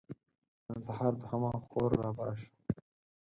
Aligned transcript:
نن 0.67 0.79
سهار 0.87 1.13
دوهمه 1.21 1.51
خور 1.67 1.89
رابره 2.01 2.35
شوه. 2.41 2.51